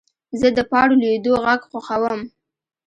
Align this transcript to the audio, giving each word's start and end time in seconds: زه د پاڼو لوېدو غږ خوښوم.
زه 0.39 0.47
د 0.57 0.59
پاڼو 0.71 0.95
لوېدو 1.01 1.33
غږ 1.43 1.61
خوښوم. 1.69 2.21